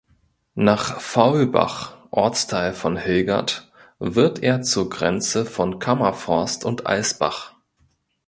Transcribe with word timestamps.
Nach 0.55 0.99
Faulbach 0.99 1.95
(Ortsteil 2.09 2.73
von 2.73 2.97
Hilgert) 2.97 3.71
wird 3.99 4.41
er 4.41 4.63
zur 4.63 4.89
Grenze 4.89 5.45
von 5.45 5.77
Kammerforst 5.77 6.65
und 6.65 6.87
Alsbach. 6.87 7.53